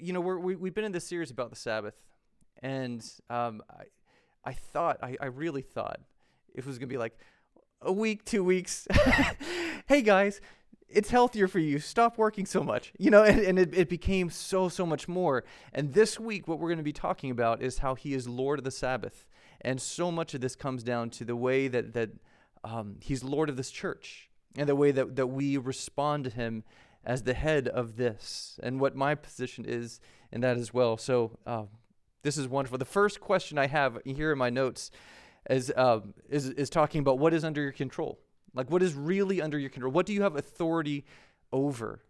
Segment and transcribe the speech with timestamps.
[0.00, 1.94] you know, we're, we, we've been in this series about the Sabbath,
[2.62, 3.84] and um, I,
[4.44, 6.00] I thought, I, I really thought
[6.54, 7.16] it was going to be like
[7.82, 8.86] a week, two weeks.
[9.86, 10.40] hey guys,
[10.88, 11.78] it's healthier for you.
[11.78, 12.92] Stop working so much.
[12.98, 15.44] You know, and, and it, it became so, so much more.
[15.72, 18.58] And this week, what we're going to be talking about is how he is Lord
[18.58, 19.26] of the Sabbath.
[19.60, 22.10] And so much of this comes down to the way that, that
[22.64, 26.64] um, he's Lord of this church and the way that, that we respond to him
[27.04, 30.00] as the head of this and what my position is
[30.32, 30.96] in that as well.
[30.96, 31.64] So, uh,
[32.22, 32.78] this is wonderful.
[32.78, 34.90] The first question I have here in my notes
[35.48, 38.18] is, uh, is, is talking about what is under your control.
[38.54, 39.92] Like, what is really under your control?
[39.92, 41.04] What do you have authority
[41.52, 42.02] over?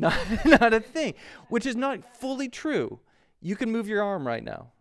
[0.00, 0.50] Not a thing.
[0.50, 1.14] Not, not a thing,
[1.48, 3.00] which is not fully true.
[3.40, 4.72] You can move your arm right now.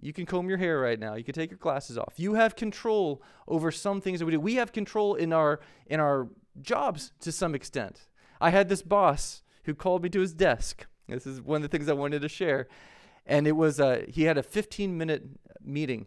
[0.00, 1.14] You can comb your hair right now.
[1.14, 2.14] You can take your glasses off.
[2.16, 4.40] You have control over some things that we do.
[4.40, 6.28] We have control in our in our
[6.60, 8.07] jobs to some extent.
[8.40, 10.86] I had this boss who called me to his desk.
[11.08, 12.68] This is one of the things I wanted to share,
[13.26, 15.24] and it was uh, he had a 15 minute
[15.62, 16.06] meeting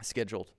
[0.00, 0.52] scheduled,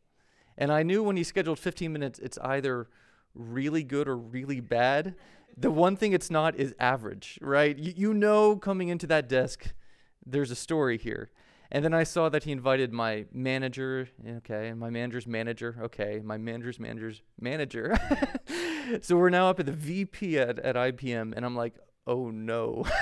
[0.58, 2.88] and I knew when he scheduled 15 minutes, it's either
[3.34, 5.16] really good or really bad.
[5.58, 7.78] The one thing it's not is average, right?
[7.78, 9.74] You, you know, coming into that desk,
[10.26, 11.32] there's a story here.
[11.74, 16.22] And then I saw that he invited my manager, okay, and my manager's manager, okay,
[16.22, 17.98] my manager's manager's manager.
[19.02, 22.84] so we're now up at the VP at, at IBM, and I'm like, oh no.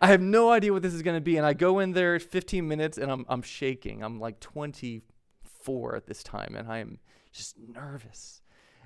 [0.00, 1.36] I have no idea what this is going to be.
[1.36, 4.02] And I go in there 15 minutes, and I'm, I'm shaking.
[4.02, 6.98] I'm like 24 at this time, and I am
[7.32, 8.40] just nervous.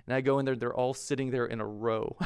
[0.04, 2.16] And I go in there, they're all sitting there in a row.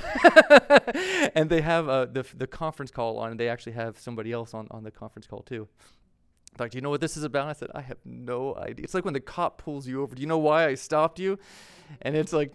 [1.34, 4.54] and they have uh, the, the conference call on, and they actually have somebody else
[4.54, 5.68] on, on the conference call too.
[6.58, 7.48] Like, do you know what this is about?
[7.48, 8.84] I said, I have no idea.
[8.84, 10.14] It's like when the cop pulls you over.
[10.14, 11.38] Do you know why I stopped you?
[12.02, 12.52] And it's like,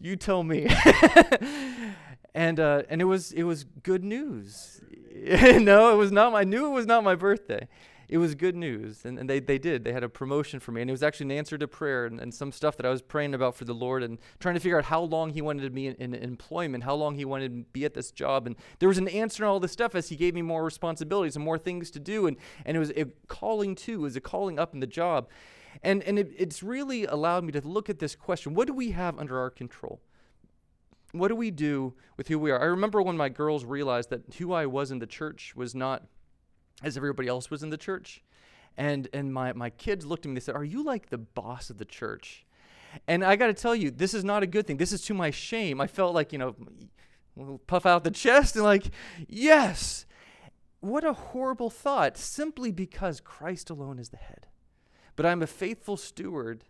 [0.00, 0.68] you tell me.
[2.34, 4.80] and uh, and it was it was good news.
[5.24, 6.32] no, it was not.
[6.32, 7.68] My, I knew it was not my birthday
[8.08, 9.04] it was good news.
[9.04, 9.84] And, and they, they did.
[9.84, 10.80] They had a promotion for me.
[10.80, 13.02] And it was actually an answer to prayer and, and some stuff that I was
[13.02, 15.88] praying about for the Lord and trying to figure out how long He wanted me
[15.88, 18.46] in, in, employment, how long He wanted to be at this job.
[18.46, 21.36] And there was an answer to all this stuff as He gave me more responsibilities
[21.36, 22.26] and more things to do.
[22.26, 25.28] And, and it was a calling too, it was a calling up in the job.
[25.82, 28.92] And, and it, it's really allowed me to look at this question what do we
[28.92, 30.00] have under our control?
[31.12, 32.60] What do we do with who we are?
[32.60, 36.04] I remember when my girls realized that who I was in the church was not
[36.82, 38.22] as everybody else was in the church.
[38.76, 41.18] And, and my, my kids looked at me and they said, Are you like the
[41.18, 42.44] boss of the church?
[43.06, 44.76] And I got to tell you, this is not a good thing.
[44.76, 45.80] This is to my shame.
[45.80, 46.56] I felt like, you know,
[47.66, 48.90] puff out the chest and like,
[49.26, 50.06] yes.
[50.80, 54.46] What a horrible thought, simply because Christ alone is the head.
[55.16, 56.64] But I'm a faithful steward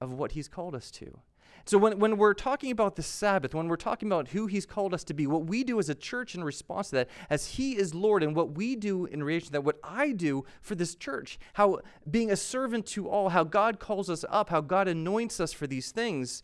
[0.00, 1.18] of what he's called us to.
[1.64, 4.92] So, when, when we're talking about the Sabbath, when we're talking about who He's called
[4.92, 7.76] us to be, what we do as a church in response to that, as He
[7.76, 10.94] is Lord, and what we do in relation to that, what I do for this
[10.94, 11.80] church, how
[12.10, 15.66] being a servant to all, how God calls us up, how God anoints us for
[15.66, 16.42] these things.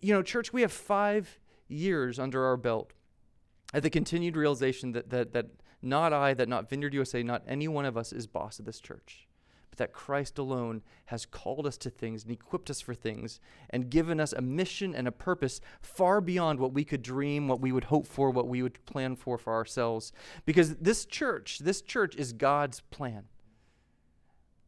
[0.00, 2.92] You know, church, we have five years under our belt
[3.74, 5.46] at the continued realization that, that, that
[5.82, 8.80] not I, that not Vineyard USA, not any one of us is boss of this
[8.80, 9.26] church
[9.80, 14.20] that Christ alone has called us to things and equipped us for things and given
[14.20, 17.84] us a mission and a purpose far beyond what we could dream, what we would
[17.84, 20.12] hope for, what we would plan for for ourselves.
[20.44, 23.24] Because this church, this church is God's plan.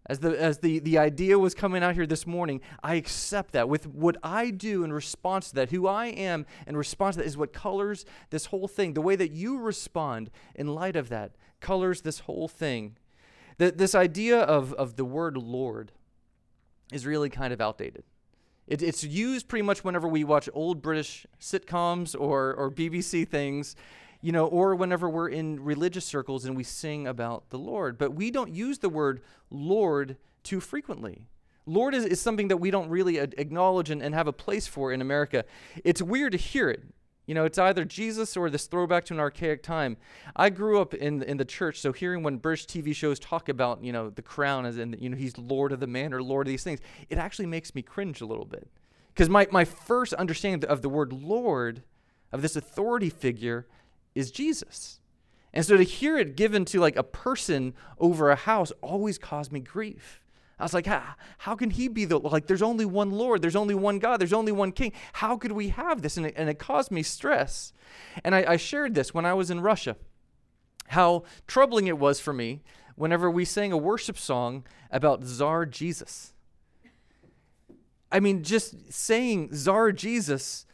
[0.06, 3.68] As the, as the, the idea was coming out here this morning, I accept that.
[3.68, 7.28] With what I do in response to that, who I am in response to that
[7.28, 8.94] is what colors this whole thing.
[8.94, 12.96] The way that you respond in light of that colors this whole thing.
[13.58, 15.92] The, this idea of, of the word Lord
[16.92, 18.04] is really kind of outdated.
[18.66, 23.76] It, it's used pretty much whenever we watch old British sitcoms or, or BBC things,
[24.20, 27.98] you know, or whenever we're in religious circles and we sing about the Lord.
[27.98, 29.20] But we don't use the word
[29.50, 31.26] Lord too frequently.
[31.66, 34.92] Lord is, is something that we don't really acknowledge and, and have a place for
[34.92, 35.44] in America.
[35.84, 36.82] It's weird to hear it.
[37.26, 39.96] You know, it's either Jesus or this throwback to an archaic time.
[40.34, 43.84] I grew up in in the church, so hearing when British TV shows talk about
[43.84, 46.46] you know the crown as in you know he's Lord of the Man or Lord
[46.46, 48.68] of these things, it actually makes me cringe a little bit,
[49.14, 51.82] because my my first understanding of the word Lord,
[52.32, 53.66] of this authority figure,
[54.16, 54.98] is Jesus,
[55.54, 59.52] and so to hear it given to like a person over a house always caused
[59.52, 60.21] me grief.
[60.62, 61.02] I was like, how,
[61.38, 64.32] how can he be the, like, there's only one Lord, there's only one God, there's
[64.32, 64.92] only one King.
[65.14, 66.16] How could we have this?
[66.16, 67.72] And it, and it caused me stress.
[68.22, 69.96] And I, I shared this when I was in Russia,
[70.86, 72.62] how troubling it was for me
[72.94, 76.32] whenever we sang a worship song about Czar Jesus.
[78.12, 80.64] I mean, just saying Czar Jesus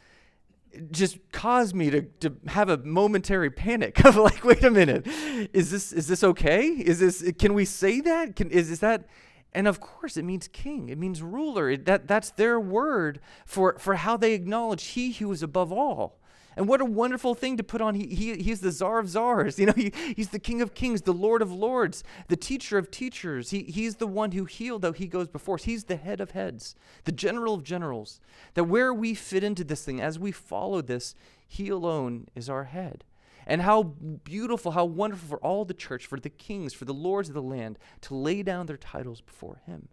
[0.91, 5.07] just caused me to, to have a momentary panic of like, wait a minute,
[5.51, 6.67] is this is this okay?
[6.67, 8.35] Is this can we say that?
[8.35, 9.07] Can is, is that
[9.53, 11.69] and of course it means king, it means ruler.
[11.69, 16.19] It, that that's their word for, for how they acknowledge he who is above all.
[16.55, 17.95] And what a wonderful thing to put on.
[17.95, 19.57] He, he, he's the czar of czars.
[19.59, 22.91] You know, he, he's the king of kings, the lord of lords, the teacher of
[22.91, 23.51] teachers.
[23.51, 25.63] He, he's the one who healed, though he goes before us.
[25.63, 26.75] He's the head of heads,
[27.05, 28.19] the general of generals.
[28.55, 31.15] That where we fit into this thing, as we follow this,
[31.47, 33.05] he alone is our head.
[33.49, 37.29] And how beautiful, how wonderful for all the church, for the kings, for the lords
[37.29, 39.89] of the land, to lay down their titles before him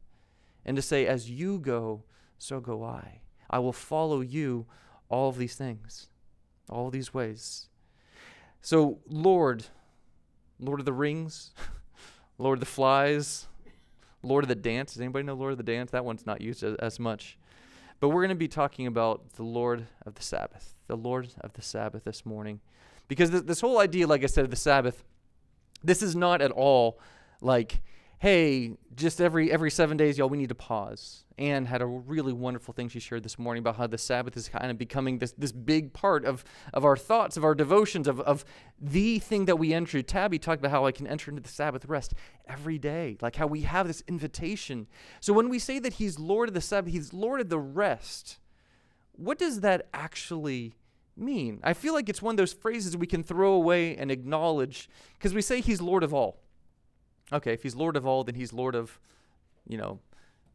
[0.64, 2.05] and to say, As you go,
[2.38, 3.23] so go I.
[3.49, 4.67] I will follow you
[5.08, 6.08] all of these things
[6.69, 7.69] all these ways.
[8.61, 9.67] So, Lord,
[10.59, 11.52] Lord of the Rings,
[12.38, 13.47] Lord of the Flies,
[14.23, 14.94] Lord of the Dance.
[14.94, 15.91] Does anybody know Lord of the Dance?
[15.93, 17.38] That one's not used as, as much.
[18.00, 21.52] But we're going to be talking about the Lord of the Sabbath, the Lord of
[21.55, 22.61] the Sabbath this morning.
[23.08, 25.05] Because this, this whole idea, like I said, of the Sabbath,
[25.82, 26.99] this is not at all
[27.41, 27.81] like
[28.19, 31.25] hey, just every every seven days, y'all, we need to pause.
[31.38, 34.49] Anne had a really wonderful thing she shared this morning about how the Sabbath is
[34.49, 38.20] kind of becoming this this big part of of our thoughts, of our devotions, of
[38.20, 38.44] of
[38.81, 40.00] the thing that we enter.
[40.02, 42.14] Tabby talked about how I can enter into the Sabbath rest
[42.49, 44.87] every day, like how we have this invitation.
[45.20, 48.38] So when we say that He's Lord of the Sabbath, He's Lord of the rest.
[49.12, 50.75] What does that actually
[51.17, 51.61] mean?
[51.63, 55.35] I feel like it's one of those phrases we can throw away and acknowledge because
[55.35, 56.41] we say He's Lord of all.
[57.33, 59.01] Okay, if he's Lord of all, then he's Lord of,
[59.67, 59.99] you know,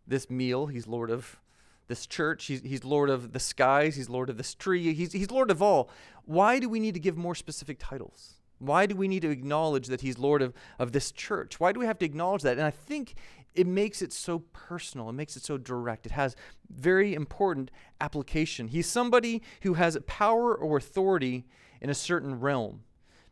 [0.07, 0.67] this meal.
[0.67, 1.39] He's Lord of
[1.87, 2.45] this church.
[2.45, 3.95] He's, he's Lord of the skies.
[3.95, 4.93] He's Lord of this tree.
[4.93, 5.89] He's, he's Lord of all.
[6.25, 8.35] Why do we need to give more specific titles?
[8.61, 11.59] Why do we need to acknowledge that he's Lord of, of this church?
[11.59, 12.57] Why do we have to acknowledge that?
[12.57, 13.15] And I think
[13.55, 15.09] it makes it so personal.
[15.09, 16.05] It makes it so direct.
[16.05, 16.35] It has
[16.69, 18.67] very important application.
[18.67, 21.45] He's somebody who has power or authority
[21.81, 22.83] in a certain realm.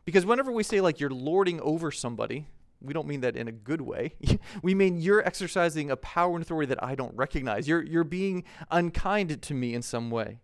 [0.04, 2.48] Because whenever we say, like, you're lording over somebody,
[2.80, 4.14] we don't mean that in a good way.
[4.62, 7.68] we mean you're exercising a power and authority that I don't recognize.
[7.68, 10.40] You're, you're being unkind to me in some way.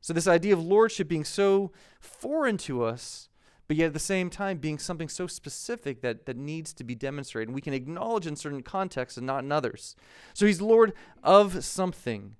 [0.00, 1.70] So, this idea of lordship being so
[2.00, 3.28] foreign to us,
[3.68, 6.94] but yet at the same time being something so specific that, that needs to be
[6.94, 7.48] demonstrated.
[7.48, 9.96] And we can acknowledge in certain contexts and not in others.
[10.34, 10.92] So, he's Lord
[11.22, 12.36] of something.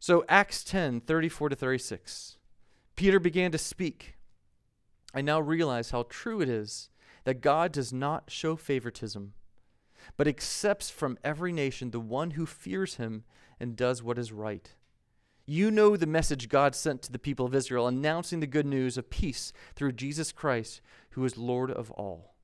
[0.00, 2.38] So, Acts 10 34 to 36.
[2.96, 4.16] Peter began to speak.
[5.14, 6.90] I now realize how true it is
[7.24, 9.32] that God does not show favoritism,
[10.16, 13.24] but accepts from every nation the one who fears him
[13.58, 14.74] and does what is right.
[15.46, 18.96] You know the message God sent to the people of Israel, announcing the good news
[18.96, 20.80] of peace through Jesus Christ,
[21.10, 22.34] who is Lord of all.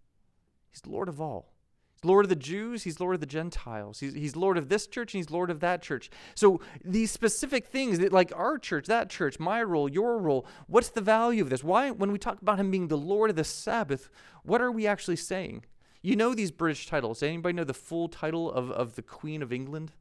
[0.70, 1.52] He's Lord of all.
[1.94, 4.00] He's Lord of the Jews, he's Lord of the Gentiles.
[4.00, 6.10] He's, he's Lord of this church and he's Lord of that church.
[6.34, 10.90] So these specific things that like our church, that church, my role, your role, what's
[10.90, 11.64] the value of this?
[11.64, 14.10] Why when we talk about him being the Lord of the Sabbath,
[14.44, 15.64] what are we actually saying?
[16.02, 17.22] You know these British titles.
[17.22, 19.92] Anybody know the full title of, of the Queen of England?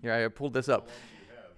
[0.00, 0.88] Here, I pulled this up.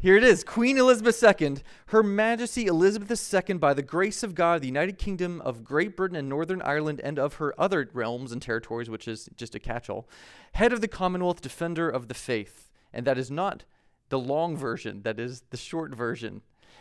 [0.03, 1.59] Here it is Queen Elizabeth II,
[1.89, 6.17] Her Majesty Elizabeth II, by the grace of God, the United Kingdom of Great Britain
[6.17, 9.91] and Northern Ireland, and of her other realms and territories, which is just a catch
[9.91, 10.09] all,
[10.53, 12.71] head of the Commonwealth, defender of the faith.
[12.95, 13.65] And that is not
[14.09, 16.41] the long version, that is the short version.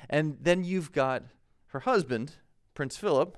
[0.09, 1.23] And then you've got
[1.67, 2.35] her husband,
[2.73, 3.37] Prince Philip,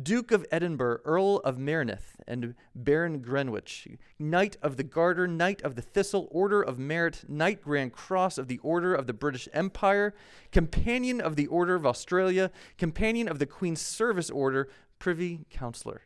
[0.00, 5.74] Duke of Edinburgh, Earl of Merioneth, and Baron Greenwich, Knight of the Garter, Knight of
[5.74, 10.14] the Thistle, Order of Merit, Knight Grand Cross of the Order of the British Empire,
[10.52, 14.68] Companion of the Order of Australia, Companion of the Queen's Service Order,
[14.98, 16.02] Privy Councillor.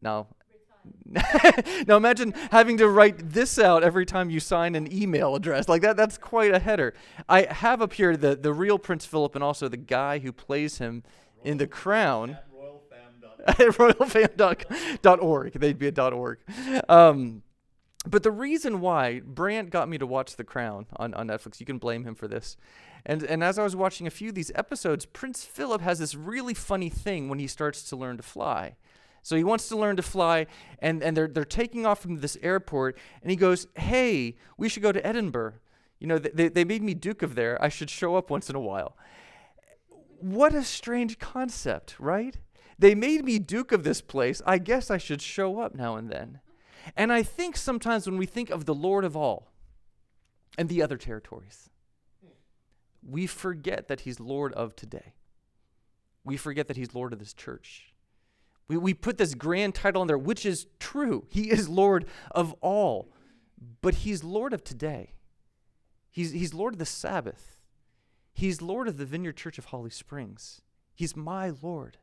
[0.00, 0.28] Now,
[1.86, 5.68] now imagine having to write this out every time you sign an email address.
[5.68, 6.94] Like that that's quite a header.
[7.28, 10.78] I have up here the, the real Prince Philip and also the guy who plays
[10.78, 11.02] him
[11.44, 12.38] in The Crown.
[13.56, 15.52] royalfam.org.
[15.52, 16.38] They'd be a .org.
[16.88, 17.42] Um,
[18.06, 21.66] but the reason why Brant got me to watch The Crown on, on Netflix, you
[21.66, 22.56] can blame him for this.
[23.04, 26.14] And and as I was watching a few of these episodes, Prince Philip has this
[26.14, 28.76] really funny thing when he starts to learn to fly.
[29.22, 30.46] So he wants to learn to fly,
[30.78, 34.84] and, and they're, they're taking off from this airport, and he goes, Hey, we should
[34.84, 35.54] go to Edinburgh.
[35.98, 37.60] You know, they, they made me Duke of there.
[37.60, 38.96] I should show up once in a while.
[40.20, 42.36] What a strange concept, right?
[42.78, 44.42] They made me Duke of this place.
[44.46, 46.40] I guess I should show up now and then.
[46.96, 49.50] And I think sometimes when we think of the Lord of all
[50.58, 51.70] and the other territories,
[53.02, 55.14] we forget that He's Lord of today.
[56.24, 57.94] We forget that He's Lord of this church.
[58.68, 61.26] We, we put this grand title on there, which is true.
[61.30, 63.10] He is Lord of all,
[63.80, 65.14] but He's Lord of today.
[66.10, 67.58] He's, he's Lord of the Sabbath.
[68.32, 70.62] He's Lord of the Vineyard Church of Holly Springs.
[70.94, 71.98] He's my Lord.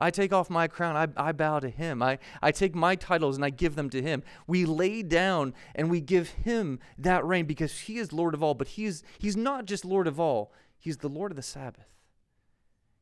[0.00, 2.02] I take off my crown, I, I bow to him.
[2.02, 4.22] I, I take my titles and I give them to him.
[4.46, 8.54] We lay down and we give him that reign because he is Lord of all,
[8.54, 11.88] but he's, he's not just Lord of all, he's the Lord of the Sabbath.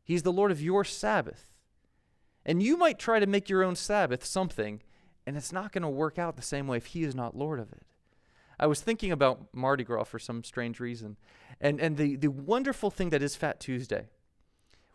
[0.03, 1.53] He's the Lord of your Sabbath.
[2.45, 4.83] And you might try to make your own Sabbath something,
[5.27, 7.61] and it's not going to work out the same way if he is not Lord
[7.61, 7.83] of it.
[8.59, 11.17] I was thinking about Mardi Gras for some strange reason.
[11.61, 14.09] And, and the, the wonderful thing that is Fat Tuesday.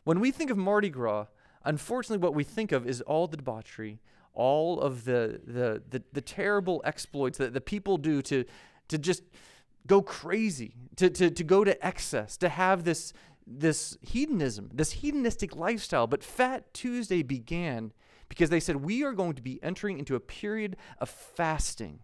[0.04, 1.28] When we think of Mardi Gras,
[1.66, 4.00] Unfortunately, what we think of is all the debauchery,
[4.34, 8.46] all of the, the, the, the terrible exploits that the people do to,
[8.88, 9.24] to just
[9.88, 13.14] go crazy, to, to, to go to excess, to have this,
[13.46, 16.08] this hedonism, this hedonistic lifestyle.
[16.08, 17.94] But Fat Tuesday began
[18.30, 22.00] because they said, We are going to be entering into a period of fasting.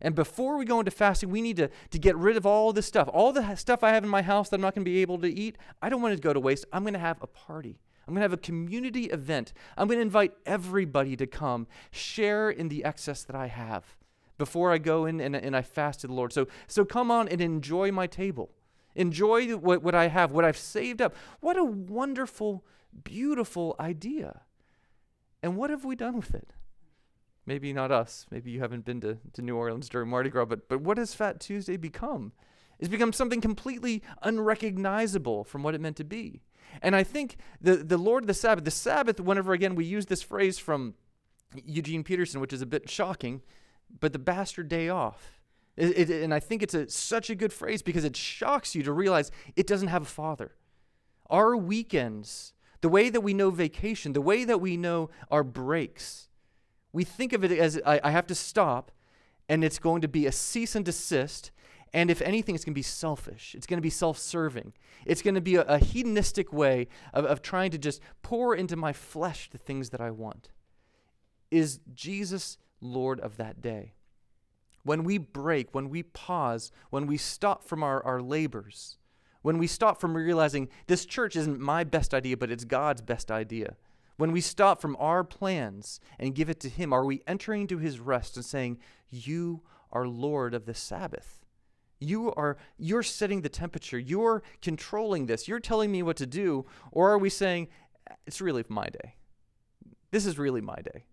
[0.00, 2.86] And before we go into fasting, we need to, to get rid of all this
[2.86, 3.08] stuff.
[3.12, 5.18] All the stuff I have in my house that I'm not going to be able
[5.18, 6.66] to eat, I don't want it to go to waste.
[6.72, 7.78] I'm going to have a party.
[8.06, 9.52] I'm going to have a community event.
[9.76, 13.96] I'm going to invite everybody to come share in the excess that I have
[14.38, 16.32] before I go in and, and I fast to the Lord.
[16.32, 18.50] So, so come on and enjoy my table.
[18.94, 21.14] Enjoy what, what I have, what I've saved up.
[21.40, 22.64] What a wonderful,
[23.04, 24.42] beautiful idea.
[25.42, 26.52] And what have we done with it?
[27.44, 28.26] Maybe not us.
[28.30, 31.14] Maybe you haven't been to, to New Orleans during Mardi Gras, but, but what has
[31.14, 32.32] Fat Tuesday become?
[32.78, 36.42] It's become something completely unrecognizable from what it meant to be.
[36.82, 40.06] And I think the, the Lord of the Sabbath, the Sabbath, whenever again we use
[40.06, 40.94] this phrase from
[41.64, 43.42] Eugene Peterson, which is a bit shocking,
[44.00, 45.40] but the bastard day off.
[45.76, 48.82] It, it, and I think it's a, such a good phrase because it shocks you
[48.82, 50.52] to realize it doesn't have a father.
[51.28, 56.28] Our weekends, the way that we know vacation, the way that we know our breaks,
[56.92, 58.90] we think of it as I, I have to stop
[59.48, 61.50] and it's going to be a cease and desist
[61.92, 63.54] and if anything, it's going to be selfish.
[63.56, 64.72] It's going to be self serving.
[65.04, 68.76] It's going to be a, a hedonistic way of, of trying to just pour into
[68.76, 70.50] my flesh the things that I want.
[71.50, 73.94] Is Jesus Lord of that day?
[74.82, 78.98] When we break, when we pause, when we stop from our, our labors,
[79.42, 83.30] when we stop from realizing this church isn't my best idea, but it's God's best
[83.30, 83.76] idea,
[84.16, 87.78] when we stop from our plans and give it to Him, are we entering into
[87.78, 88.78] His rest and saying,
[89.08, 89.62] You
[89.92, 91.45] are Lord of the Sabbath?
[91.98, 93.98] You are you're setting the temperature.
[93.98, 95.48] You're controlling this.
[95.48, 97.68] You're telling me what to do, or are we saying
[98.26, 99.14] it's really my day?
[100.10, 101.04] This is really my day.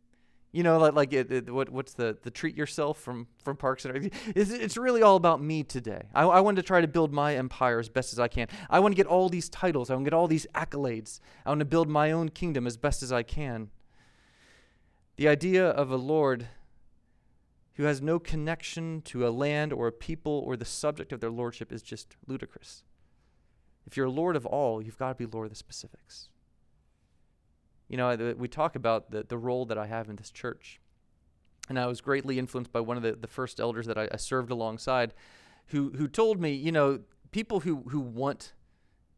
[0.52, 3.86] You know, like, like it, it, what what's the the treat yourself from from Parks
[3.86, 6.04] and it's, it's really all about me today.
[6.14, 8.48] I, I want to try to build my empire as best as I can.
[8.70, 9.90] I want to get all these titles.
[9.90, 11.22] I want to get all these accolades.
[11.46, 13.72] I want to build my own kingdom as best as I can.
[15.16, 16.48] The idea of a Lord
[17.76, 21.32] who has no connection to a land or a people or the subject of their
[21.32, 22.84] lordship is just ludicrous.
[23.86, 26.30] If you're Lord of all, you've got to be Lord of the specifics.
[27.90, 30.80] You know, we talk about the, the role that I have in this church.
[31.70, 34.18] And I was greatly influenced by one of the, the first elders that I, I
[34.18, 35.14] served alongside
[35.68, 37.00] who, who told me, you know,
[37.32, 38.54] people who, who want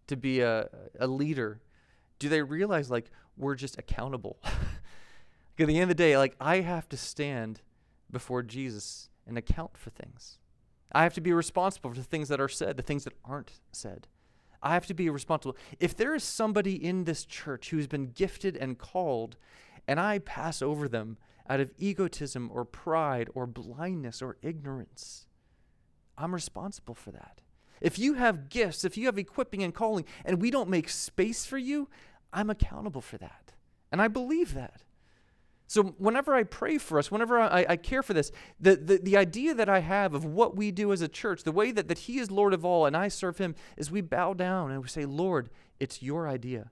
[0.08, 0.70] to be a,
[1.00, 1.60] a leader,
[2.20, 4.38] do they realize, like, we're just accountable?
[5.60, 7.62] at the end of the day, like, I have to stand–
[8.12, 10.40] before Jesus and account for things.
[10.92, 13.60] I have to be responsible for the things that are said, the things that aren't
[13.72, 14.08] said.
[14.62, 15.58] I have to be responsible.
[15.80, 19.38] If there is somebody in this church who's been gifted and called,
[19.88, 25.28] and I pass over them out of egotism or pride or blindness or ignorance,
[26.18, 27.42] I'm responsible for that.
[27.82, 31.46] If you have gifts, if you have equipping and calling, and we don't make space
[31.46, 31.90] for you,
[32.34, 33.54] I'm accountable for that.
[33.92, 34.84] And I believe that.
[35.68, 39.18] So whenever I pray for us, whenever I, I care for this, the, the, the
[39.18, 42.00] idea that I have of what we do as a church, the way that, that
[42.00, 44.88] He is Lord of all and I serve Him, is we bow down and we
[44.88, 46.72] say, Lord, it's your idea.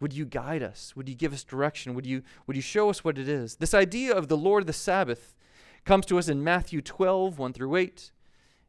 [0.00, 0.94] Would you guide us?
[0.94, 1.94] Would you give us direction?
[1.94, 3.56] Would you, would you show us what it is?
[3.56, 5.34] This idea of the Lord of the Sabbath
[5.84, 8.12] comes to us in Matthew 12, 1 through 8.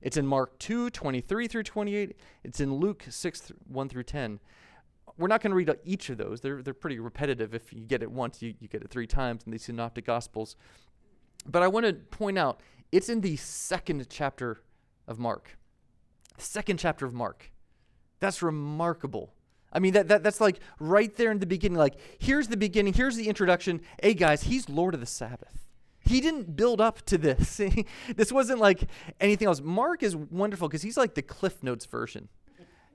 [0.02, 2.16] It's in Mark 2, 23 through 28.
[2.44, 4.40] It's in Luke 6, 1 through 10
[5.20, 6.42] we're not going to read each of those.
[6.42, 7.54] They're, they're pretty repetitive.
[7.54, 10.56] If you get it once, you, you get it three times in the Synoptic Gospels.
[11.46, 12.62] But I want to point out
[12.92, 14.62] it's in the second chapter
[15.08, 15.58] of Mark.
[16.38, 17.52] Second chapter of Mark.
[18.20, 19.34] That's remarkable.
[19.72, 21.78] I mean, that, that that's like right there in the beginning.
[21.78, 23.82] Like, here's the beginning, here's the introduction.
[24.02, 25.66] Hey, guys, he's Lord of the Sabbath.
[26.00, 27.62] He didn't build up to this.
[28.16, 28.84] this wasn't like
[29.20, 29.62] anything else.
[29.62, 32.30] Mark is wonderful because he's like the Cliff Notes version.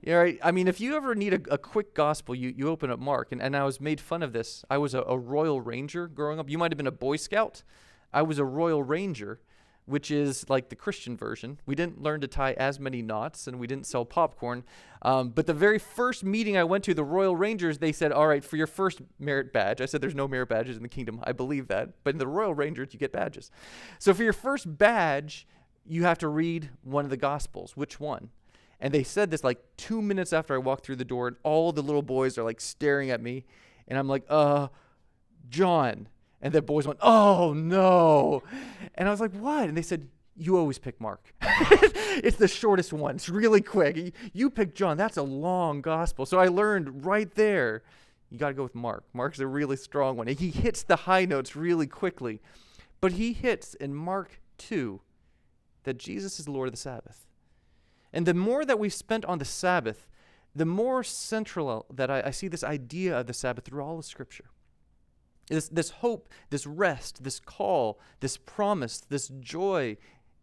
[0.05, 0.39] Yeah, right.
[0.43, 3.31] I mean, if you ever need a, a, quick gospel, you, you open up Mark.
[3.31, 4.63] And, and I was made fun of this.
[4.69, 6.47] I was a, a Royal Ranger growing up.
[6.47, 7.63] You might have been a Boy Scout.
[8.13, 9.39] I was a Royal Ranger
[9.85, 11.59] which is like the Christian version.
[11.65, 14.63] We didn't learn to tie as many knots and we didn't sell popcorn.
[15.03, 18.27] Um, but the very first meeting I went to, the Royal Rangers, they said, All
[18.27, 21.19] right, for your first merit badge, I said, There's no merit badges in the kingdom.
[21.23, 21.89] I believe that.
[22.03, 23.51] But in the Royal Rangers, you get badges.
[23.99, 25.47] So for your first badge,
[25.85, 27.77] you have to read one of the Gospels.
[27.77, 28.29] Which one?
[28.85, 31.71] And they said this like two minutes after I walked through the door, and all
[31.71, 33.43] the little boys are like staring at me.
[33.87, 34.67] And I'm like, Uh,
[35.49, 36.07] John.
[36.39, 38.43] And the boys went, Oh no.
[38.93, 39.67] And I was like, What?
[39.67, 41.33] And they said, You always pick Mark.
[41.41, 43.15] it's the shortest one.
[43.15, 44.13] It's really quick.
[44.33, 44.97] You pick John.
[44.97, 46.27] That's a long gospel.
[46.27, 47.81] So I learned right there,
[48.29, 49.03] you got to go with Mark.
[49.13, 50.27] Mark's a really strong one.
[50.27, 52.39] He hits the high notes really quickly.
[53.01, 55.01] But he hits in Mark 2
[55.85, 57.24] that Jesus is Lord of the Sabbath.
[58.15, 60.07] And the more that we've spent on the Sabbath,
[60.55, 64.05] the more central that I, I see this idea of the Sabbath through all of
[64.05, 64.45] Scripture.
[65.49, 69.97] This, this hope, this rest, this call, this promise, this joy.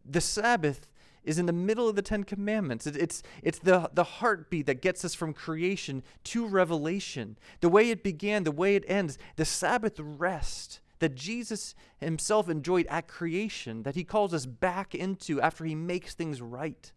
[0.05, 0.87] The Sabbath
[1.25, 2.87] is in the middle of the Ten Commandments.
[2.87, 7.39] It, it's it's the, the heartbeat that gets us from creation to revelation.
[7.63, 9.17] The way it began, the way it ends.
[9.37, 15.41] The Sabbath rest that Jesus himself enjoyed at creation, that he calls us back into
[15.41, 16.93] after he makes things right.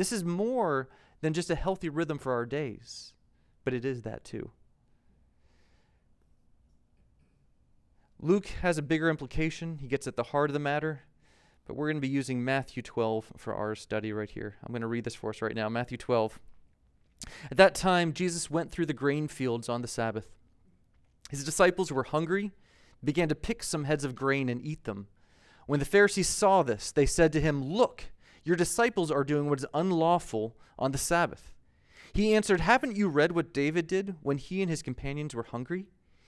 [0.00, 0.88] This is more
[1.20, 3.12] than just a healthy rhythm for our days,
[3.64, 4.50] but it is that too.
[8.18, 9.76] Luke has a bigger implication.
[9.76, 11.02] He gets at the heart of the matter.
[11.66, 14.56] But we're going to be using Matthew 12 for our study right here.
[14.64, 15.68] I'm going to read this for us right now.
[15.68, 16.40] Matthew 12.
[17.50, 20.28] At that time, Jesus went through the grain fields on the Sabbath.
[21.28, 22.52] His disciples were hungry,
[23.04, 25.08] began to pick some heads of grain and eat them.
[25.66, 28.06] When the Pharisees saw this, they said to him, Look,
[28.44, 31.54] your disciples are doing what is unlawful on the Sabbath.
[32.12, 35.86] He answered, Haven't you read what David did when he and his companions were hungry?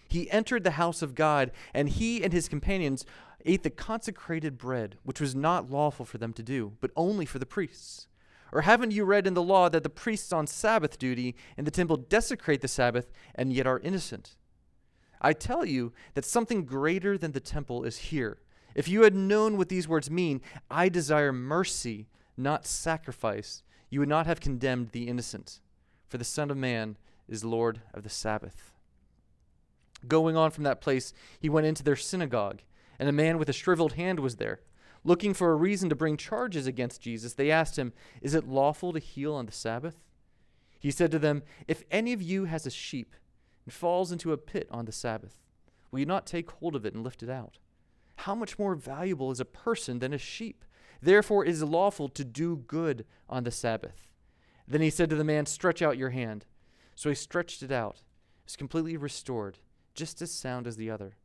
[0.08, 3.06] He entered the house of God, and he and his companions
[3.44, 7.38] ate the consecrated bread, which was not lawful for them to do, but only for
[7.38, 8.08] the priests.
[8.52, 11.70] Or haven't you read in the law that the priests on Sabbath duty in the
[11.70, 14.36] temple desecrate the Sabbath and yet are innocent?
[15.22, 18.40] I tell you that something greater than the temple is here.
[18.74, 24.08] If you had known what these words mean, I desire mercy, not sacrifice, you would
[24.08, 25.60] not have condemned the innocent.
[26.08, 26.96] For the Son of Man
[27.28, 28.72] is Lord of the Sabbath.
[30.08, 32.62] Going on from that place, he went into their synagogue,
[32.98, 34.60] and a man with a shriveled hand was there.
[35.04, 38.92] Looking for a reason to bring charges against Jesus, they asked him, Is it lawful
[38.92, 39.96] to heal on the Sabbath?
[40.78, 43.14] He said to them, If any of you has a sheep
[43.64, 45.38] and falls into a pit on the Sabbath,
[45.90, 47.58] will you not take hold of it and lift it out?
[48.22, 50.64] How much more valuable is a person than a sheep?
[51.00, 54.06] Therefore, it is lawful to do good on the Sabbath.
[54.68, 56.46] Then he said to the man, Stretch out your hand.
[56.94, 59.58] So he stretched it out, it was completely restored
[59.94, 61.16] just as sound as the other.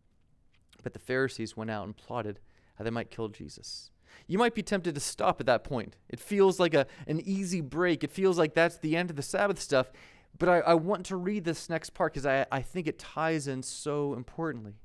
[0.81, 2.39] But the Pharisees went out and plotted
[2.79, 3.91] how they might kill Jesus.
[4.25, 5.97] You might be tempted to stop at that point.
[6.10, 8.03] It feels like a, an easy break.
[8.03, 9.91] It feels like that's the end of the Sabbath stuff.
[10.39, 13.47] But I, I want to read this next part because I, I think it ties
[13.47, 14.79] in so importantly.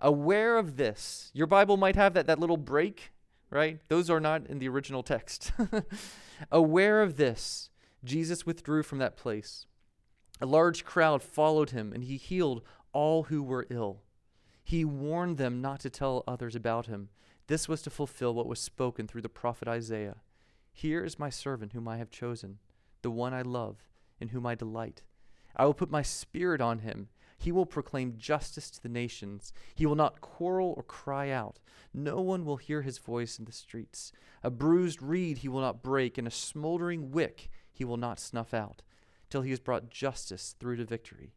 [0.00, 3.12] Aware of this, your Bible might have that, that little break,
[3.50, 3.80] right?
[3.88, 5.52] Those are not in the original text.
[6.52, 7.70] Aware of this,
[8.04, 9.66] Jesus withdrew from that place.
[10.40, 14.02] A large crowd followed him, and he healed all who were ill.
[14.62, 17.10] He warned them not to tell others about him.
[17.46, 20.16] This was to fulfill what was spoken through the prophet Isaiah.
[20.72, 22.58] Here is my servant whom I have chosen,
[23.02, 25.02] the one I love, in whom I delight.
[25.54, 27.08] I will put my spirit on him.
[27.36, 29.52] He will proclaim justice to the nations.
[29.74, 31.58] He will not quarrel or cry out.
[31.92, 34.12] No one will hear his voice in the streets.
[34.42, 38.54] A bruised reed he will not break, and a smoldering wick he will not snuff
[38.54, 38.82] out,
[39.30, 41.34] till he has brought justice through to victory.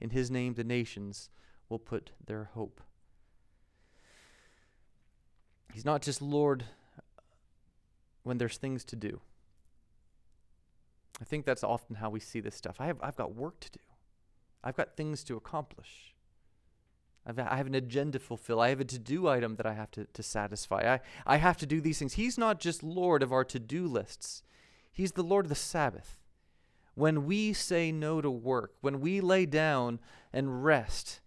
[0.00, 1.30] In his name, the nations
[1.68, 2.80] will put their hope.
[5.72, 6.64] He's not just Lord
[8.22, 9.20] when there's things to do.
[11.20, 12.76] I think that's often how we see this stuff.
[12.78, 13.80] I have, I've got work to do,
[14.62, 16.14] I've got things to accomplish.
[17.26, 18.60] I've, I have an agenda to fulfill.
[18.60, 20.94] I have a to do item that I have to, to satisfy.
[20.94, 22.14] I, I have to do these things.
[22.14, 24.42] He's not just Lord of our to do lists,
[24.92, 26.16] He's the Lord of the Sabbath
[26.94, 30.00] when we say no to work, when we lay down
[30.32, 31.20] and rest,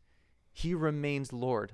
[0.52, 1.74] he remains Lord.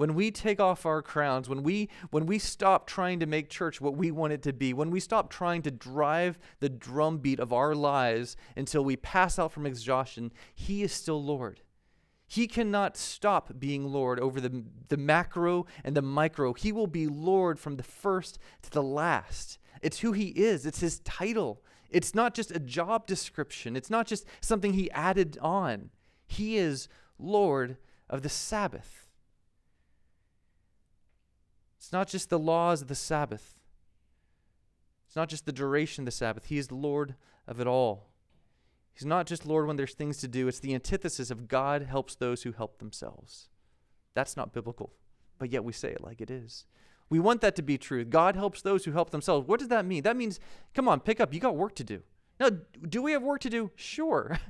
[0.00, 3.82] When we take off our crowns, when we when we stop trying to make church
[3.82, 7.52] what we want it to be, when we stop trying to drive the drumbeat of
[7.52, 11.60] our lives until we pass out from exhaustion, he is still Lord.
[12.26, 16.54] He cannot stop being Lord over the, the macro and the micro.
[16.54, 19.58] He will be Lord from the first to the last.
[19.82, 21.62] It's who he is, it's his title.
[21.90, 25.90] It's not just a job description, it's not just something he added on.
[26.26, 27.76] He is Lord
[28.08, 29.09] of the Sabbath.
[31.80, 33.58] It's not just the laws of the Sabbath,
[35.06, 36.44] it's not just the duration of the Sabbath.
[36.44, 37.14] He is the Lord
[37.48, 38.10] of it all.
[38.92, 42.14] He's not just Lord when there's things to do, it's the antithesis of God helps
[42.14, 43.48] those who help themselves.
[44.12, 44.92] That's not biblical,
[45.38, 46.66] but yet we say it like it is.
[47.08, 48.04] We want that to be true.
[48.04, 49.48] God helps those who help themselves.
[49.48, 50.02] What does that mean?
[50.02, 50.38] That means,
[50.74, 51.32] come on, pick up.
[51.32, 52.02] You got work to do.
[52.38, 52.50] Now,
[52.88, 53.70] do we have work to do?
[53.74, 54.38] Sure.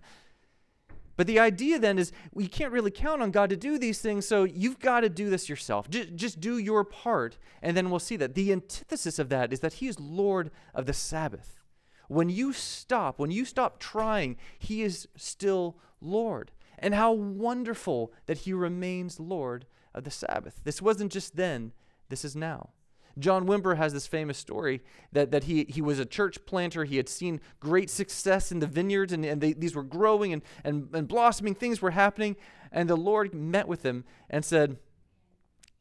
[1.21, 4.27] But the idea then is we can't really count on God to do these things,
[4.27, 5.91] so you've got to do this yourself.
[5.91, 8.35] Just, just do your part, and then we'll see that.
[8.35, 11.61] The antithesis of that is that He is Lord of the Sabbath.
[12.09, 16.53] When you stop, when you stop trying, He is still Lord.
[16.79, 20.63] And how wonderful that He remains Lord of the Sabbath.
[20.65, 21.73] This wasn't just then,
[22.09, 22.71] this is now.
[23.21, 26.85] John Wimber has this famous story that, that he, he was a church planter.
[26.85, 30.43] He had seen great success in the vineyards, and, and they, these were growing and,
[30.65, 31.55] and, and blossoming.
[31.55, 32.37] Things were happening.
[32.73, 34.77] And the Lord met with him and said,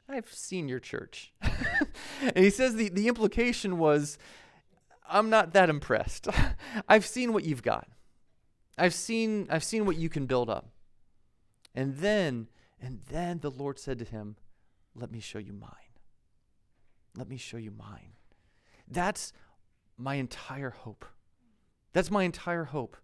[0.08, 1.32] I've seen your church.
[1.42, 4.18] and he says the, the implication was,
[5.08, 6.28] I'm not that impressed.
[6.90, 7.88] I've seen what you've got.
[8.78, 10.70] I've seen, I've seen what you can build up.
[11.76, 12.48] And then,
[12.82, 14.36] and then the Lord said to him,
[14.96, 15.89] Let me show you mine.
[17.18, 18.14] Let me show you mine.
[18.88, 19.34] That's
[19.98, 21.06] my entire hope.
[21.94, 22.98] That's my entire hope.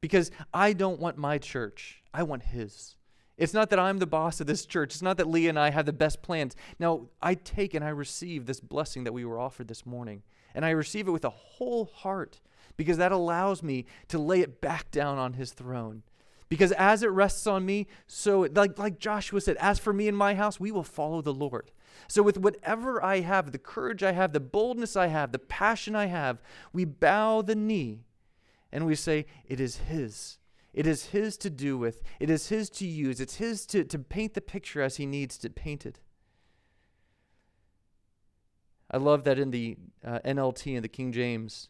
[0.00, 2.96] Because I don't want my church, I want His.
[3.40, 4.92] It's not that I'm the boss of this church.
[4.92, 6.54] It's not that Leah and I have the best plans.
[6.78, 10.22] Now, I take and I receive this blessing that we were offered this morning.
[10.54, 12.40] And I receive it with a whole heart
[12.76, 16.02] because that allows me to lay it back down on his throne.
[16.50, 20.16] Because as it rests on me, so like, like Joshua said, as for me and
[20.16, 21.70] my house, we will follow the Lord.
[22.08, 25.94] So, with whatever I have, the courage I have, the boldness I have, the passion
[25.94, 26.40] I have,
[26.72, 28.04] we bow the knee
[28.72, 30.38] and we say, It is His.
[30.72, 33.98] It is His to do with, it is His to use, it's His to, to
[33.98, 36.00] paint the picture as He needs to paint it.
[38.90, 41.68] I love that in the uh, NLT and the King James,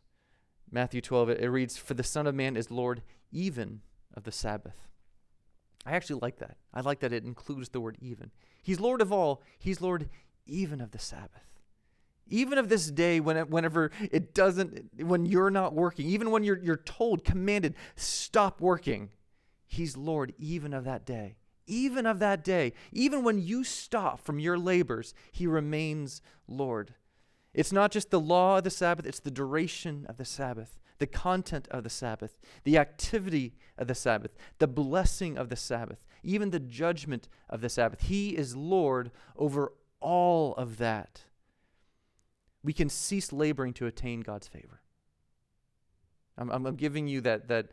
[0.71, 3.81] Matthew 12, it, it reads, For the Son of Man is Lord even
[4.15, 4.90] of the Sabbath.
[5.87, 6.57] I actually like that.
[6.75, 8.31] I like that it includes the word even.
[8.63, 10.09] He's Lord of all, He's Lord
[10.47, 11.47] even of the Sabbath.
[12.29, 16.45] Even of this day, when it, whenever it doesn't, when you're not working, even when
[16.45, 19.11] you're, you're told, commanded, stop working,
[19.67, 21.37] He's Lord even of that day.
[21.67, 26.95] Even of that day, even when you stop from your labors, He remains Lord.
[27.55, 31.07] It's not just the law of the Sabbath, it's the duration of the Sabbath the
[31.07, 36.51] content of the Sabbath, the activity of the Sabbath, the blessing of the Sabbath, even
[36.51, 38.03] the judgment of the Sabbath.
[38.03, 41.23] He is Lord over all of that.
[42.63, 44.83] We can cease laboring to attain God's favor.
[46.37, 47.69] I'm, I'm giving you that, that,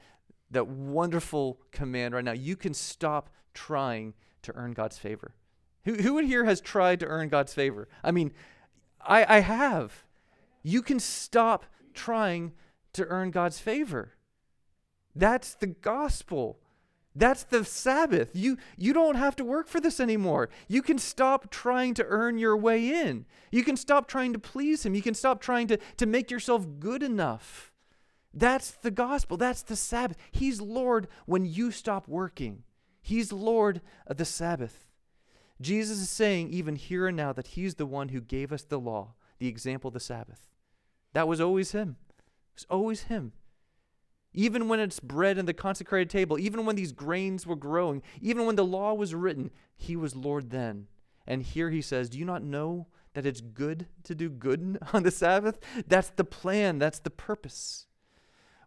[0.52, 2.32] that wonderful command right now.
[2.32, 4.14] You can stop trying
[4.44, 5.36] to earn God's favor.
[5.84, 7.90] Who, who in here has tried to earn God's favor?
[8.04, 8.32] I mean,
[9.06, 10.06] I, I have.
[10.64, 12.54] You can stop trying
[12.98, 14.14] to earn God's favor.
[15.16, 16.60] That's the gospel.
[17.16, 18.36] That's the Sabbath.
[18.36, 20.50] You, you don't have to work for this anymore.
[20.68, 23.26] You can stop trying to earn your way in.
[23.52, 24.94] You can stop trying to please Him.
[24.94, 27.72] You can stop trying to, to make yourself good enough.
[28.34, 29.36] That's the gospel.
[29.36, 30.18] That's the Sabbath.
[30.32, 32.64] He's Lord when you stop working,
[33.02, 34.86] He's Lord of the Sabbath.
[35.60, 38.80] Jesus is saying, even here and now, that He's the one who gave us the
[38.80, 40.46] law, the example of the Sabbath.
[41.14, 41.96] That was always Him.
[42.58, 43.34] It's always Him.
[44.34, 48.48] Even when it's bread in the consecrated table, even when these grains were growing, even
[48.48, 50.88] when the law was written, He was Lord then.
[51.28, 55.04] And here He says, Do you not know that it's good to do good on
[55.04, 55.60] the Sabbath?
[55.88, 57.86] That's the plan, that's the purpose.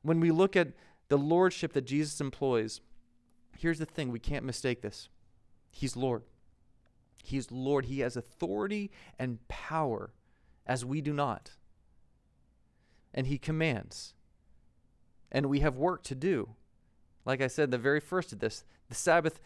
[0.03, 0.69] When we look at
[1.09, 2.81] the lordship that Jesus employs,
[3.59, 5.09] here's the thing we can't mistake this
[5.73, 6.23] He's Lord.
[7.25, 7.87] He's Lord.
[7.87, 10.13] He has authority and power
[10.65, 11.57] as we do not
[13.15, 14.15] and he commands.
[15.33, 16.51] And we have work to do.
[17.25, 19.41] Like I said, the very first of this, the Sabbath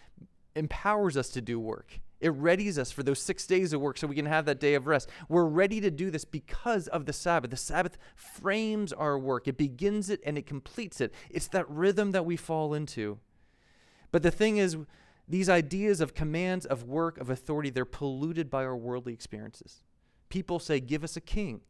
[0.55, 2.01] empowers us to do work.
[2.21, 4.75] It readies us for those six days of work so we can have that day
[4.75, 5.11] of rest.
[5.29, 7.51] We're ready to do this because of the Sabbath.
[7.51, 11.13] The Sabbath frames our work, it begins it and it completes it.
[11.29, 13.19] It's that rhythm that we fall into.
[14.11, 14.77] But the thing is,
[15.29, 19.83] these ideas of commands, of work, of authority, they're polluted by our worldly experiences.
[20.29, 21.61] People say, Give us a king.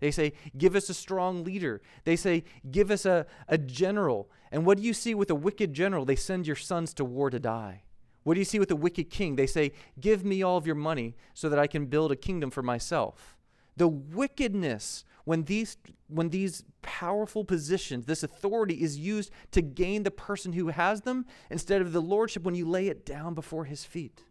[0.00, 1.80] They say, Give us a strong leader.
[2.04, 4.30] They say, Give us a, a general.
[4.50, 6.04] And what do you see with a wicked general?
[6.04, 7.84] They send your sons to war to die.
[8.22, 9.36] What do you see with a wicked king?
[9.36, 12.50] They say, Give me all of your money so that I can build a kingdom
[12.50, 13.36] for myself.
[13.76, 15.76] The wickedness when these,
[16.08, 21.26] when these powerful positions, this authority is used to gain the person who has them
[21.50, 24.24] instead of the lordship when you lay it down before his feet.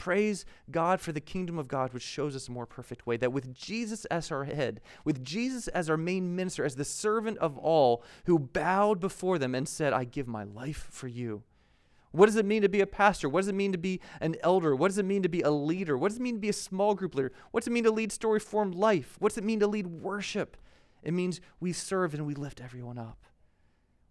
[0.00, 3.18] Praise God for the kingdom of God, which shows us a more perfect way.
[3.18, 7.36] That with Jesus as our head, with Jesus as our main minister, as the servant
[7.36, 11.42] of all, who bowed before them and said, I give my life for you.
[12.12, 13.28] What does it mean to be a pastor?
[13.28, 14.74] What does it mean to be an elder?
[14.74, 15.98] What does it mean to be a leader?
[15.98, 17.32] What does it mean to be a small group leader?
[17.50, 19.16] What does it mean to lead story formed life?
[19.18, 20.56] What does it mean to lead worship?
[21.02, 23.26] It means we serve and we lift everyone up.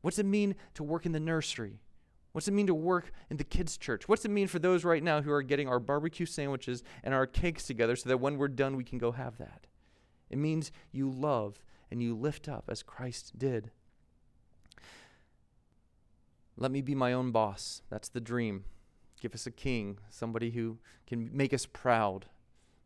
[0.02, 1.82] What does it mean to work in the nursery?
[2.32, 4.08] What's it mean to work in the kids' church?
[4.08, 7.26] What's it mean for those right now who are getting our barbecue sandwiches and our
[7.26, 9.66] cakes together so that when we're done, we can go have that?
[10.30, 13.72] It means you love and you lift up as Christ did.
[16.56, 17.82] Let me be my own boss.
[17.90, 18.66] That's the dream.
[19.20, 22.28] Give us a king, somebody who can make us proud.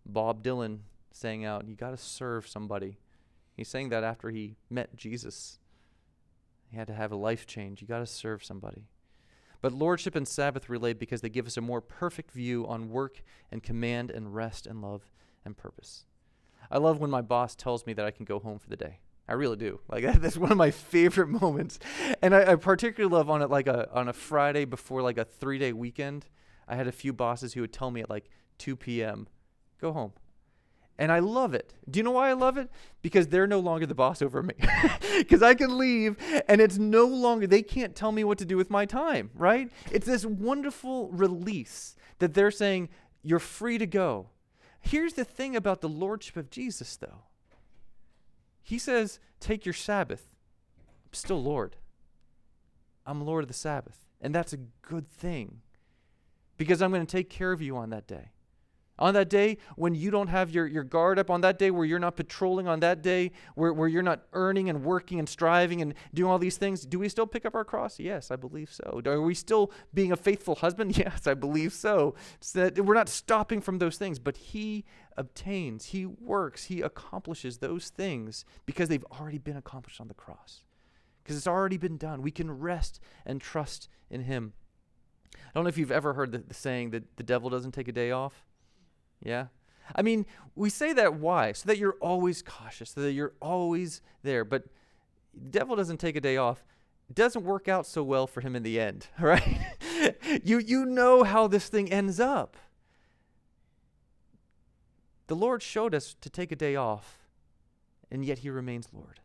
[0.05, 0.79] Bob Dylan
[1.11, 2.97] saying out, You got to serve somebody.
[3.55, 5.59] He's saying that after he met Jesus.
[6.69, 7.81] He had to have a life change.
[7.81, 8.87] You got to serve somebody.
[9.63, 13.23] But lordship and Sabbath relate because they give us a more perfect view on work
[13.49, 15.09] and command and rest and love
[15.45, 16.03] and purpose.
[16.69, 18.99] I love when my boss tells me that I can go home for the day.
[19.25, 19.79] I really do.
[19.89, 21.79] Like that's one of my favorite moments,
[22.21, 25.23] and I, I particularly love on it like a on a Friday before like a
[25.23, 26.25] three day weekend.
[26.67, 29.29] I had a few bosses who would tell me at like 2 p.m.,
[29.79, 30.11] "Go home,"
[30.97, 31.73] and I love it.
[31.89, 32.69] Do you know why I love it?
[33.01, 34.53] Because they're no longer the boss over me.
[35.17, 38.57] Because I can leave, and it's no longer they can't tell me what to do
[38.57, 39.29] with my time.
[39.35, 39.71] Right?
[39.91, 42.89] It's this wonderful release that they're saying
[43.21, 44.29] you're free to go.
[44.81, 47.23] Here's the thing about the lordship of Jesus, though
[48.63, 50.29] he says, Take your Sabbath.
[51.05, 51.75] I'm still Lord.
[53.05, 54.07] I'm Lord of the Sabbath.
[54.21, 55.59] And that's a good thing
[56.57, 58.31] because I'm going to take care of you on that day.
[58.99, 61.83] On that day when you don't have your, your guard up, on that day where
[61.83, 65.81] you're not patrolling, on that day where, where you're not earning and working and striving
[65.81, 67.99] and doing all these things, do we still pick up our cross?
[67.99, 69.01] Yes, I believe so.
[69.05, 70.97] Are we still being a faithful husband?
[71.03, 72.15] Yes, I believe so.
[72.53, 74.85] that we're not stopping from those things, but He
[75.17, 80.63] obtains, He works, He accomplishes those things because they've already been accomplished on the cross.
[81.23, 82.21] Because it's already been done.
[82.21, 84.53] We can rest and trust in Him.
[85.35, 87.87] I don't know if you've ever heard the, the saying that the devil doesn't take
[87.87, 88.45] a day off.
[89.23, 89.47] Yeah?
[89.95, 91.51] I mean, we say that why?
[91.53, 94.45] So that you're always cautious, so that you're always there.
[94.45, 94.65] But
[95.33, 96.63] the devil doesn't take a day off.
[97.09, 99.59] It doesn't work out so well for him in the end, right?
[100.43, 102.57] you you know how this thing ends up.
[105.27, 107.19] The Lord showed us to take a day off,
[108.11, 109.19] and yet he remains Lord.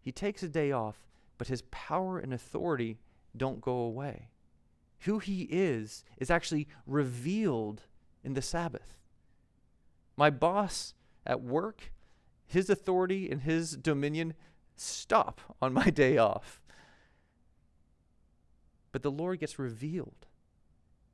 [0.00, 1.06] He takes a day off,
[1.38, 2.98] but his power and authority
[3.36, 4.28] don't go away.
[5.00, 7.82] Who he is is actually revealed
[8.26, 8.98] in the Sabbath.
[10.16, 11.92] My boss at work,
[12.44, 14.34] his authority and his dominion
[14.74, 16.60] stop on my day off.
[18.90, 20.26] But the Lord gets revealed.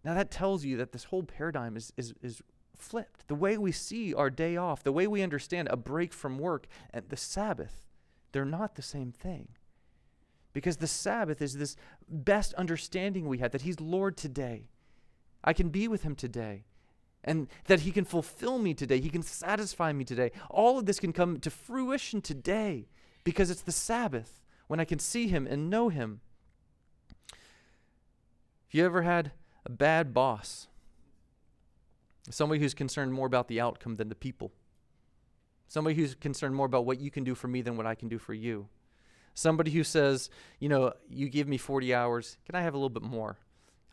[0.04, 2.42] Now, that tells you that this whole paradigm is, is, is
[2.76, 3.28] flipped.
[3.28, 6.66] The way we see our day off, the way we understand a break from work
[6.92, 7.86] and the Sabbath,
[8.32, 9.48] they're not the same thing.
[10.52, 11.76] Because the Sabbath is this
[12.08, 14.68] best understanding we have that He's Lord today.
[15.44, 16.64] I can be with Him today
[17.24, 19.00] and that He can fulfill me today.
[19.00, 20.32] He can satisfy me today.
[20.50, 22.88] All of this can come to fruition today
[23.24, 26.20] because it's the Sabbath when I can see Him and know Him.
[27.28, 29.32] Have you ever had
[29.64, 30.68] a bad boss?
[32.30, 34.52] Somebody who's concerned more about the outcome than the people.
[35.68, 38.08] Somebody who's concerned more about what you can do for me than what I can
[38.08, 38.68] do for you.
[39.34, 42.90] Somebody who says, you know, you give me 40 hours, can I have a little
[42.90, 43.38] bit more?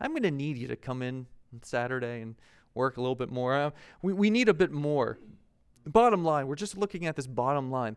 [0.00, 1.26] I'm going to need you to come in
[1.62, 2.36] Saturday and
[2.74, 3.54] work a little bit more.
[3.54, 3.70] Uh,
[4.02, 5.18] we, we need a bit more.
[5.86, 7.96] Bottom line, we're just looking at this bottom line.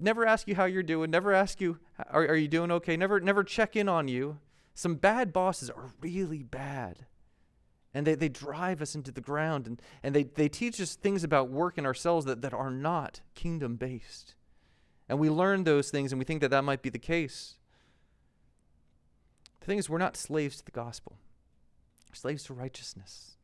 [0.00, 1.10] Never ask you how you're doing.
[1.10, 1.78] Never ask you,
[2.10, 2.96] are, are you doing okay?
[2.96, 4.38] Never, never check in on you.
[4.74, 7.06] Some bad bosses are really bad.
[7.92, 11.24] And they, they drive us into the ground and, and they, they teach us things
[11.24, 14.34] about work and ourselves that, that are not kingdom based.
[15.08, 17.54] And we learn those things and we think that that might be the case.
[19.60, 21.16] The thing is, we're not slaves to the gospel,
[22.08, 23.37] we're slaves to righteousness.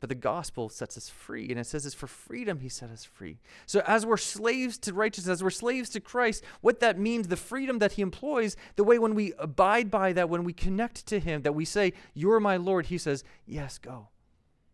[0.00, 1.48] But the gospel sets us free.
[1.50, 3.38] And it says it's for freedom he set us free.
[3.66, 7.36] So as we're slaves to righteousness, as we're slaves to Christ, what that means, the
[7.36, 11.18] freedom that he employs, the way when we abide by that, when we connect to
[11.18, 14.08] him, that we say, You're my Lord, he says, Yes, go.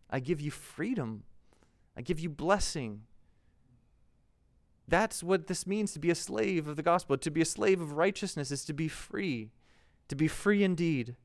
[0.09, 1.23] I give you freedom.
[1.97, 3.01] I give you blessing.
[4.87, 7.17] That's what this means to be a slave of the gospel.
[7.17, 9.49] To be a slave of righteousness is to be free,
[10.07, 11.15] to be free indeed.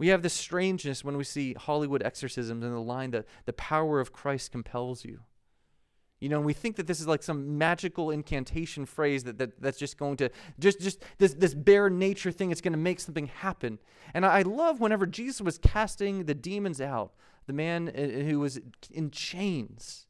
[0.00, 4.00] We have this strangeness when we see Hollywood exorcisms and the line that the power
[4.00, 5.20] of Christ compels you.
[6.20, 9.60] You know, and we think that this is like some magical incantation phrase that, that
[9.60, 12.98] that's just going to just just this this bare nature thing it's going to make
[12.98, 13.78] something happen.
[14.14, 17.12] And I, love whenever Jesus was casting the demons out,
[17.46, 18.58] the man uh, who was
[18.90, 20.06] in chains,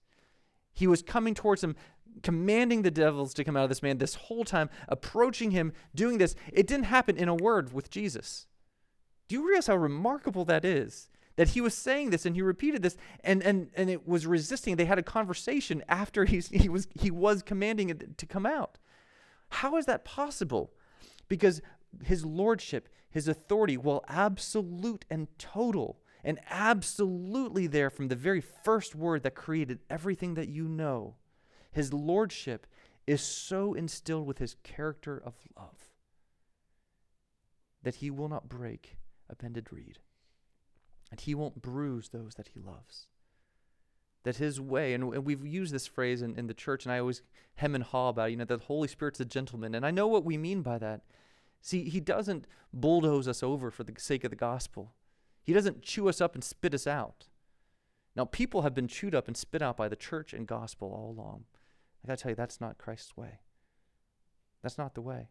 [0.73, 1.75] he was coming towards him,
[2.23, 6.19] commanding the devils to come out of this man this whole time, approaching him, doing
[6.19, 6.37] this.
[6.53, 8.47] It didn't happen in a word with Jesus.
[9.31, 11.09] Do you realize how remarkable that is?
[11.37, 14.75] that he was saying this and he repeated this and and and it was resisting.
[14.75, 18.77] They had a conversation after he's, he was he was commanding it to come out.
[19.49, 20.73] How is that possible?
[21.29, 21.63] Because
[22.03, 28.97] his lordship his authority while absolute and total and absolutely there from the very first
[28.97, 31.15] word that created everything that you know.
[31.71, 32.67] His lordship
[33.07, 35.89] is so instilled with his character of love
[37.83, 38.97] that he will not break
[39.31, 39.99] a bended reed
[41.11, 43.09] and he won't bruise those that he loves.
[44.23, 46.99] That his way, and, and we've used this phrase in, in the church, and I
[46.99, 47.23] always
[47.57, 49.75] hem and haw about it, you know, that the Holy Spirit's a gentleman.
[49.75, 51.01] And I know what we mean by that.
[51.63, 54.93] See, he doesn't bulldoze us over for the sake of the gospel,
[55.43, 57.27] he doesn't chew us up and spit us out.
[58.15, 61.11] Now, people have been chewed up and spit out by the church and gospel all
[61.11, 61.45] along.
[62.05, 63.39] I got to tell you, that's not Christ's way.
[64.63, 65.29] That's not the way.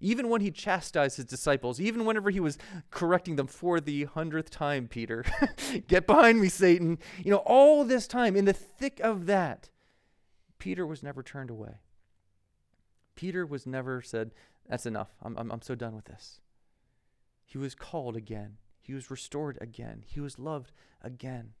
[0.00, 2.58] Even when he chastised his disciples, even whenever he was
[2.90, 5.24] correcting them for the hundredth time, Peter,
[5.88, 6.98] get behind me, Satan.
[7.22, 9.70] You know, all this time, in the thick of that,
[10.58, 11.80] Peter was never turned away.
[13.14, 14.32] Peter was never said,
[14.68, 15.10] That's enough.
[15.22, 16.40] I'm, I'm, I'm so done with this.
[17.44, 18.56] He was called again.
[18.80, 20.02] He was restored again.
[20.06, 21.52] He was loved again.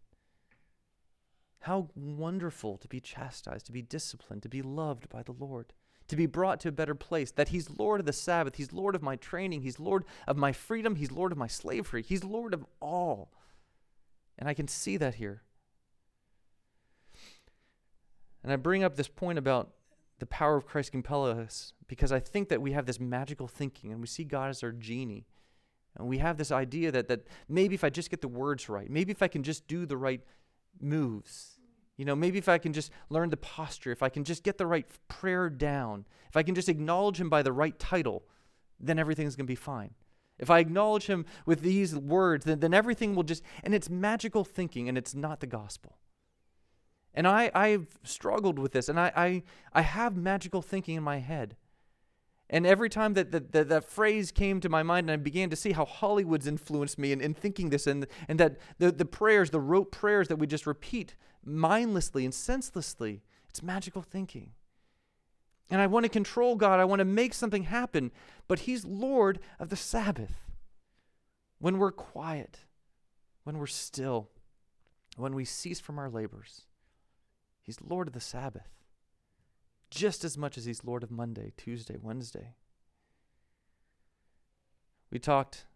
[1.60, 5.72] How wonderful to be chastised, to be disciplined, to be loved by the Lord
[6.08, 8.94] to be brought to a better place, that He's Lord of the Sabbath, He's Lord
[8.94, 12.54] of my training, He's Lord of my freedom, He's Lord of my slavery, He's Lord
[12.54, 13.32] of all.
[14.38, 15.42] And I can see that here.
[18.42, 19.70] And I bring up this point about
[20.18, 23.90] the power of Christ compelling us because I think that we have this magical thinking
[23.90, 25.26] and we see God as our genie.
[25.96, 28.90] And we have this idea that, that maybe if I just get the words right,
[28.90, 30.20] maybe if I can just do the right
[30.80, 31.53] moves,
[31.96, 34.58] you know, maybe if I can just learn the posture, if I can just get
[34.58, 38.24] the right prayer down, if I can just acknowledge him by the right title,
[38.80, 39.94] then everything's going to be fine.
[40.38, 44.44] If I acknowledge him with these words, then, then everything will just, and it's magical
[44.44, 45.96] thinking and it's not the gospel.
[47.14, 51.18] And I, I've struggled with this and I, I, I have magical thinking in my
[51.18, 51.54] head.
[52.50, 55.48] And every time that, that, that, that, phrase came to my mind, and I began
[55.48, 59.06] to see how Hollywood's influenced me in, in thinking this, and, and that the, the
[59.06, 64.52] prayers, the rote prayers that we just repeat mindlessly and senselessly, it's magical thinking.
[65.70, 68.12] And I want to control God, I want to make something happen,
[68.46, 70.34] but He's Lord of the Sabbath.
[71.58, 72.60] When we're quiet,
[73.44, 74.28] when we're still,
[75.16, 76.62] when we cease from our labors,
[77.62, 78.74] He's Lord of the Sabbath
[79.94, 82.54] just as much as he's Lord of Monday, Tuesday, Wednesday.
[85.10, 85.66] We talked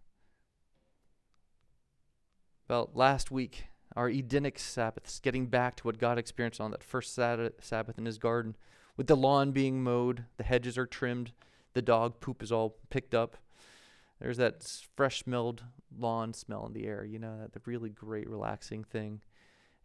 [2.69, 7.15] about last week our Edenic Sabbaths, getting back to what God experienced on that first
[7.15, 8.57] Sabbath in his garden,
[8.97, 11.33] with the lawn being mowed, the hedges are trimmed,
[11.75, 13.37] the dog poop is all picked up.
[14.21, 14.65] There's that
[14.97, 15.63] fresh smelled
[15.97, 19.21] lawn smell in the air, you know, that the really great relaxing thing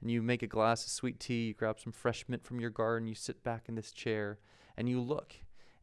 [0.04, 2.70] and you make a glass of sweet tea, you grab some fresh mint from your
[2.70, 4.38] garden, you sit back in this chair,
[4.76, 5.34] and you look.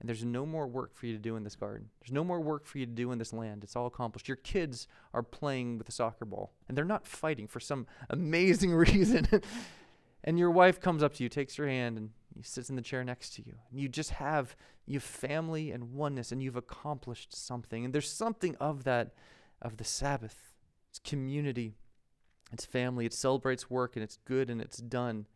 [0.00, 1.90] And there's no more work for you to do in this garden.
[2.00, 3.62] There's no more work for you to do in this land.
[3.62, 4.28] It's all accomplished.
[4.28, 8.72] Your kids are playing with a soccer ball, and they're not fighting for some amazing
[8.74, 9.28] reason.
[10.24, 12.10] and your wife comes up to you, takes your hand, and
[12.42, 13.54] sits in the chair next to you.
[13.70, 17.84] And you just have you family and oneness, and you've accomplished something.
[17.84, 19.12] And there's something of that,
[19.60, 20.54] of the Sabbath.
[20.88, 21.74] It's community.
[22.52, 23.06] It's family.
[23.06, 25.26] It celebrates work and it's good and it's done.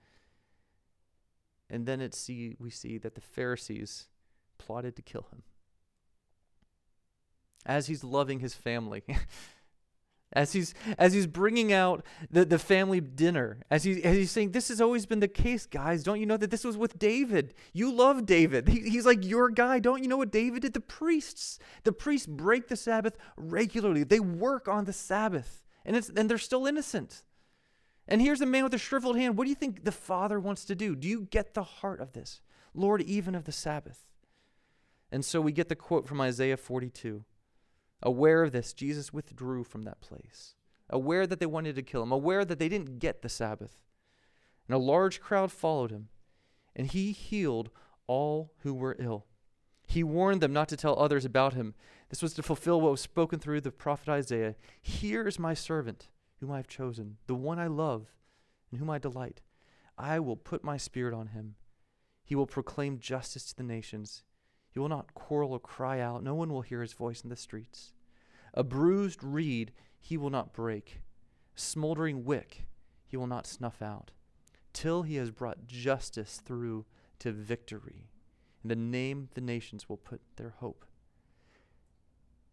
[1.71, 4.09] And then it see, we see that the Pharisees
[4.65, 5.43] plotted to kill him.
[7.67, 9.03] As he's loving his family,
[10.33, 14.51] as he's as he's bringing out the, the family dinner, as he as he's saying,
[14.51, 16.03] "This has always been the case, guys.
[16.03, 17.55] Don't you know that this was with David?
[17.73, 18.69] You love David.
[18.69, 19.79] He, he's like your guy.
[19.79, 20.75] Don't you know what David did?
[20.75, 24.05] The priests, the priests break the Sabbath regularly.
[24.05, 27.23] They work on the Sabbath and, it's, and they're still innocent.
[28.09, 29.37] And here's a man with a shriveled hand.
[29.37, 30.95] What do you think the Father wants to do?
[30.95, 32.41] Do you get the heart of this?
[32.75, 34.05] Lord, even of the Sabbath.
[35.11, 37.25] And so we get the quote from Isaiah 42.
[38.03, 40.55] Aware of this, Jesus withdrew from that place.
[40.91, 43.83] Aware that they wanted to kill him, aware that they didn't get the Sabbath.
[44.69, 46.09] And a large crowd followed him,
[46.77, 47.71] and he healed
[48.07, 49.27] all who were ill.
[49.87, 51.75] He warned them not to tell others about him.
[52.09, 54.57] This was to fulfill what was spoken through the prophet Isaiah.
[54.81, 56.09] Here is my servant,
[56.41, 58.13] whom I have chosen, the one I love,
[58.71, 59.41] and whom I delight.
[59.97, 61.55] I will put my spirit on him,
[62.25, 64.23] He will proclaim justice to the nations.
[64.75, 66.25] He will not quarrel or cry out.
[66.25, 67.93] No one will hear his voice in the streets.
[68.53, 69.71] A bruised reed
[70.01, 71.01] he will not break.
[71.55, 72.67] Smoldering wick
[73.07, 74.11] he will not snuff out,
[74.73, 76.85] till he has brought justice through
[77.21, 78.09] to victory.
[78.65, 80.85] In the name the nations will put their hope.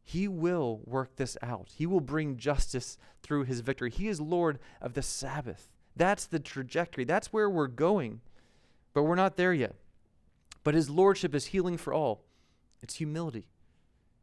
[0.03, 1.69] He will work this out.
[1.75, 3.89] He will bring justice through his victory.
[3.89, 5.69] He is Lord of the Sabbath.
[5.95, 7.03] That's the trajectory.
[7.03, 8.21] That's where we're going.
[8.93, 9.75] But we're not there yet.
[10.63, 12.23] But his lordship is healing for all,
[12.81, 13.45] it's humility.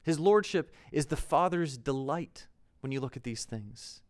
[0.03, 2.47] His lordship is the Father's delight
[2.81, 4.01] when you look at these things.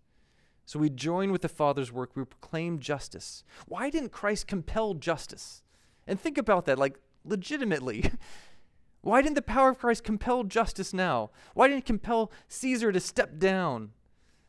[0.64, 3.42] So we join with the Father's work, we proclaim justice.
[3.66, 5.62] Why didn't Christ compel justice?
[6.06, 8.10] And think about that, like legitimately.
[9.00, 11.30] Why didn't the power of Christ compel justice now?
[11.54, 13.92] Why didn't it compel Caesar to step down?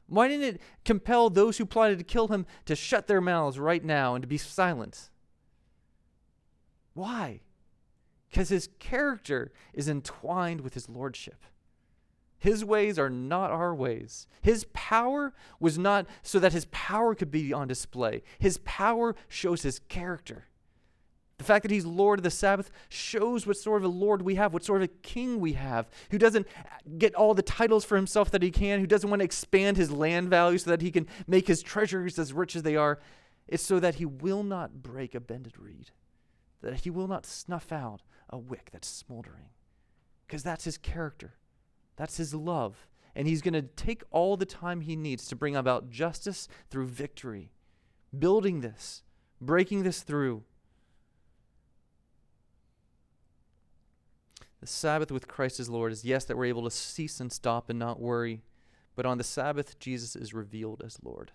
[0.08, 3.84] Why didn't it compel those who plotted to kill him to shut their mouths right
[3.84, 5.10] now and to be silent?
[6.94, 7.42] Why?
[8.30, 11.44] Because his character is entwined with his lordship.
[12.38, 14.28] His ways are not our ways.
[14.42, 18.24] His power was not so that his power could be on display.
[18.38, 20.46] His power shows his character.
[21.38, 24.36] The fact that he's Lord of the Sabbath shows what sort of a Lord we
[24.36, 26.46] have, what sort of a king we have, who doesn't
[26.98, 29.90] get all the titles for himself that he can, who doesn't want to expand his
[29.90, 33.00] land value so that he can make his treasures as rich as they are.
[33.48, 35.92] It's so that he will not break a bended reed,
[36.62, 39.50] that he will not snuff out a wick that's smoldering,
[40.26, 41.36] because that's his character.
[41.96, 42.88] That's his love.
[43.16, 46.88] And he's going to take all the time he needs to bring about justice through
[46.88, 47.52] victory,
[48.18, 49.04] building this,
[49.42, 50.44] breaking this through.
[54.62, 57.70] The Sabbath with Christ as Lord is yes, that we're able to cease and stop
[57.70, 58.44] and not worry.
[58.96, 61.32] But on the Sabbath, Jesus is revealed as Lord,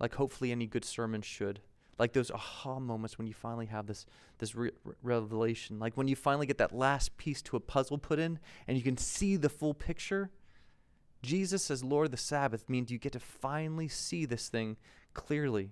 [0.00, 1.60] like hopefully any good sermon should
[1.98, 4.06] like those aha moments when you finally have this
[4.38, 4.70] this re-
[5.02, 5.78] revelation.
[5.78, 8.82] Like when you finally get that last piece to a puzzle put in and you
[8.82, 10.30] can see the full picture.
[11.22, 14.76] Jesus as lord of the sabbath means you get to finally see this thing
[15.14, 15.70] clearly.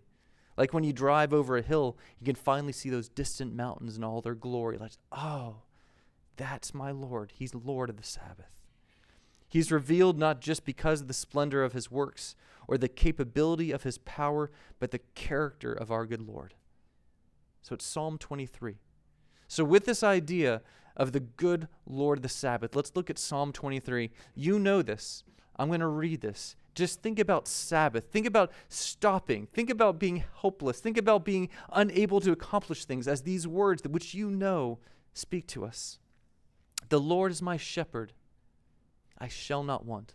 [0.57, 4.05] Like when you drive over a hill you can finally see those distant mountains in
[4.05, 4.79] all their glory.
[4.79, 5.63] Like oh
[6.37, 7.33] that's my lord.
[7.35, 8.61] He's lord of the sabbath.
[9.49, 12.37] He's revealed not just because of the splendor of his works
[12.71, 14.49] or the capability of his power,
[14.79, 16.55] but the character of our good Lord.
[17.63, 18.77] So it's Psalm 23.
[19.49, 20.63] So, with this idea
[20.97, 24.13] of the good Lord the Sabbath, let's look at Psalm 23.
[24.37, 25.25] You know this.
[25.57, 26.55] I'm going to read this.
[26.77, 28.05] Just think about Sabbath.
[28.13, 29.49] Think about stopping.
[29.53, 30.79] Think about being helpless.
[30.79, 34.79] Think about being unable to accomplish things as these words, which you know,
[35.13, 35.99] speak to us.
[36.89, 38.13] The Lord is my shepherd.
[39.19, 40.15] I shall not want.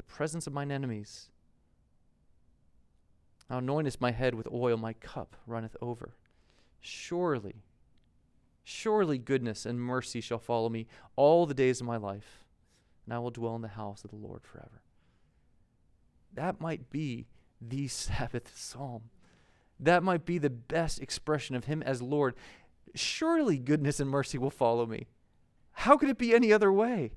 [0.00, 1.28] the presence of mine enemies.
[3.50, 6.14] Thou anointest my head with oil, my cup runneth over.
[6.80, 7.56] Surely,
[8.64, 10.86] surely goodness and mercy shall follow me
[11.16, 12.46] all the days of my life,
[13.04, 14.80] and I will dwell in the house of the Lord forever.
[16.32, 17.26] That might be
[17.60, 19.10] the Sabbath psalm.
[19.78, 22.36] That might be the best expression of Him as Lord.
[22.94, 25.08] Surely goodness and mercy will follow me.
[25.72, 27.12] How could it be any other way?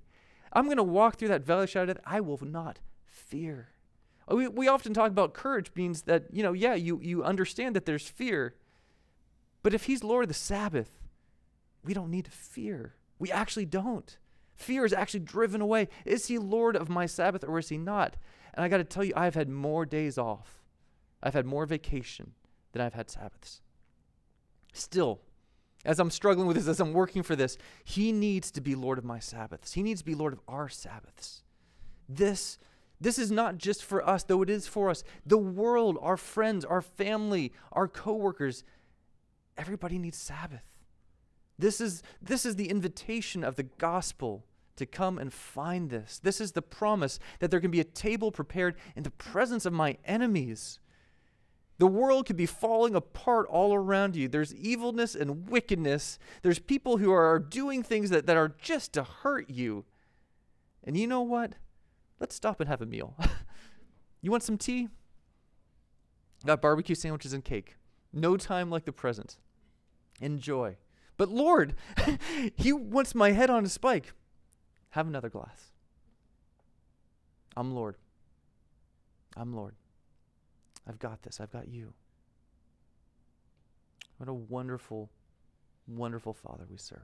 [0.53, 1.95] I'm going to walk through that valley shadow.
[2.05, 3.69] I will not fear.
[4.27, 7.85] We, we often talk about courage means that, you know, yeah, you, you understand that
[7.85, 8.55] there's fear.
[9.63, 11.01] But if he's Lord of the Sabbath,
[11.83, 12.95] we don't need to fear.
[13.19, 14.17] We actually don't.
[14.55, 15.89] Fear is actually driven away.
[16.05, 18.15] Is he Lord of my Sabbath or is he not?
[18.53, 20.61] And I got to tell you, I've had more days off.
[21.21, 22.33] I've had more vacation
[22.71, 23.61] than I've had Sabbaths.
[24.73, 25.21] Still,
[25.85, 28.97] as I'm struggling with this, as I'm working for this, He needs to be Lord
[28.97, 29.73] of my Sabbaths.
[29.73, 31.43] He needs to be Lord of our Sabbaths.
[32.07, 32.57] This,
[32.99, 35.03] this is not just for us, though it is for us.
[35.25, 38.63] The world, our friends, our family, our coworkers,
[39.57, 40.63] everybody needs Sabbath.
[41.59, 46.19] This is, this is the invitation of the gospel to come and find this.
[46.19, 49.73] This is the promise that there can be a table prepared in the presence of
[49.73, 50.79] my enemies.
[51.79, 54.27] The world could be falling apart all around you.
[54.27, 56.19] There's evilness and wickedness.
[56.41, 59.85] There's people who are doing things that, that are just to hurt you.
[60.83, 61.53] And you know what?
[62.19, 63.15] Let's stop and have a meal.
[64.21, 64.89] you want some tea?
[66.45, 67.77] Got barbecue sandwiches and cake.
[68.11, 69.37] No time like the present.
[70.21, 70.77] Enjoy.
[71.17, 71.75] But Lord,
[72.55, 74.13] he wants my head on a spike.
[74.91, 75.71] Have another glass.
[77.55, 77.97] I'm Lord.
[79.35, 79.75] I'm Lord.
[80.87, 81.39] I've got this.
[81.39, 81.93] I've got you.
[84.17, 85.09] What a wonderful,
[85.87, 86.99] wonderful Father we serve.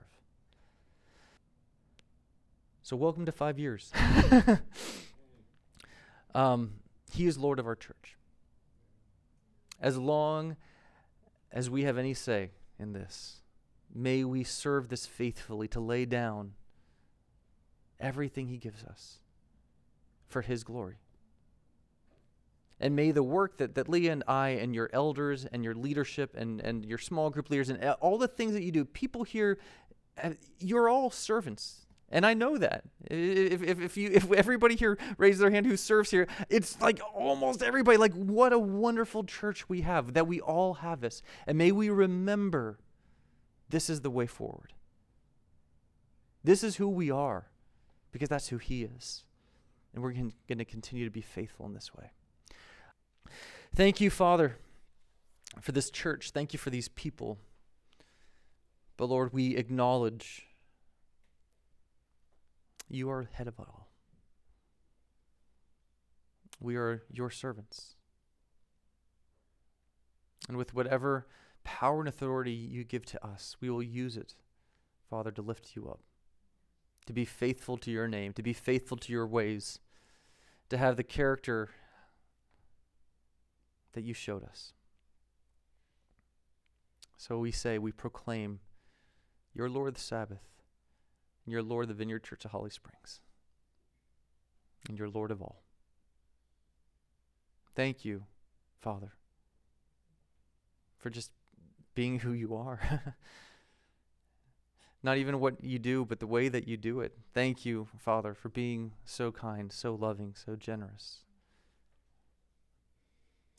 [2.81, 3.91] So, welcome to five years.
[6.35, 6.73] um,
[7.11, 8.17] he is Lord of our church.
[9.81, 10.57] As long
[11.51, 13.41] as we have any say in this,
[13.93, 16.53] may we serve this faithfully to lay down
[17.99, 19.19] everything He gives us
[20.27, 20.97] for His glory.
[22.79, 26.35] And may the work that, that Leah and I and your elders and your leadership
[26.37, 29.59] and, and your small group leaders and all the things that you do, people here,
[30.21, 31.85] uh, you're all servants.
[32.11, 32.83] And I know that.
[33.05, 36.99] If, if, if, you, if everybody here raises their hand who serves here, it's like
[37.13, 37.97] almost everybody.
[37.97, 41.21] Like, what a wonderful church we have, that we all have this.
[41.45, 42.79] And may we remember
[43.69, 44.73] this is the way forward.
[46.43, 47.47] This is who we are,
[48.11, 49.25] because that's who He is.
[49.93, 52.11] And we're going to continue to be faithful in this way.
[53.75, 54.57] Thank you, Father,
[55.61, 56.31] for this church.
[56.31, 57.37] Thank you for these people.
[58.97, 60.47] But Lord, we acknowledge
[62.89, 63.87] you are head of it all.
[66.59, 67.95] We are your servants.
[70.47, 71.27] And with whatever
[71.63, 74.33] power and authority you give to us, we will use it,
[75.09, 76.01] Father, to lift you up,
[77.05, 79.79] to be faithful to your name, to be faithful to your ways,
[80.69, 81.69] to have the character
[83.93, 84.73] that you showed us.
[87.17, 88.59] So we say, we proclaim,
[89.53, 90.43] Your Lord the Sabbath,
[91.45, 93.19] and your Lord the Vineyard Church of Holly Springs,
[94.87, 95.63] and your Lord of all.
[97.75, 98.23] Thank you,
[98.79, 99.13] Father,
[100.97, 101.31] for just
[101.93, 103.15] being who you are.
[105.03, 107.17] Not even what you do, but the way that you do it.
[107.33, 111.19] Thank you, Father, for being so kind, so loving, so generous.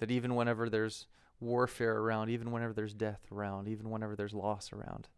[0.01, 1.07] That even whenever there's
[1.39, 5.09] warfare around, even whenever there's death around, even whenever there's loss around,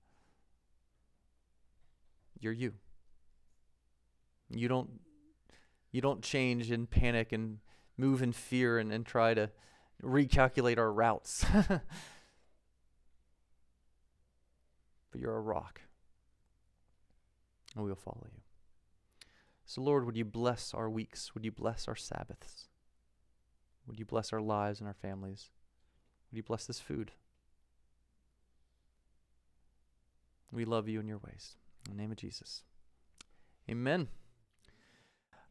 [2.39, 2.75] you're you.
[4.51, 4.91] You don't
[5.93, 7.59] you don't change in panic and
[7.97, 9.51] move in fear and, and try to
[10.03, 11.45] recalculate our routes.
[11.69, 11.83] but
[15.15, 15.83] you're a rock.
[17.75, 18.41] And we will follow you.
[19.65, 21.35] So, Lord, would you bless our weeks?
[21.35, 22.69] Would you bless our Sabbaths?
[23.87, 25.51] Would you bless our lives and our families?
[26.31, 27.13] Would you bless this food?
[30.51, 31.57] We love you in your ways.
[31.87, 32.63] In the name of Jesus.
[33.71, 34.09] Amen.